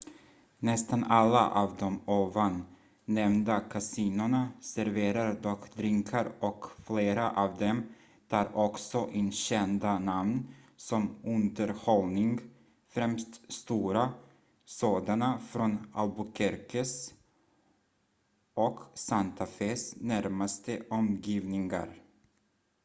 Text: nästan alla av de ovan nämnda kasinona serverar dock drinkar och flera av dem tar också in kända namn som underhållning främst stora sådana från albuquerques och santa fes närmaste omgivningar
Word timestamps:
nästan 0.59 1.03
alla 1.03 1.49
av 1.49 1.75
de 1.79 2.01
ovan 2.05 2.65
nämnda 3.05 3.59
kasinona 3.59 4.49
serverar 4.61 5.33
dock 5.41 5.75
drinkar 5.75 6.31
och 6.39 6.65
flera 6.85 7.31
av 7.31 7.57
dem 7.57 7.83
tar 8.27 8.55
också 8.57 9.09
in 9.11 9.31
kända 9.31 9.99
namn 9.99 10.55
som 10.75 11.15
underhållning 11.23 12.39
främst 12.89 13.51
stora 13.51 14.13
sådana 14.65 15.39
från 15.39 15.91
albuquerques 15.93 17.13
och 18.53 18.79
santa 18.95 19.45
fes 19.45 19.95
närmaste 19.95 20.83
omgivningar 20.89 21.97